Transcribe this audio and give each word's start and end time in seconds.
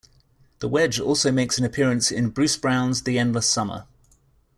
The 0.61 0.67
Wedge 0.67 0.99
also 0.99 1.31
makes 1.31 1.59
an 1.59 1.63
appearance 1.63 2.09
in 2.09 2.31
Bruce 2.31 2.57
Brown's 2.57 3.03
"The 3.03 3.19
Endless 3.19 3.47
Summer". 3.47 3.85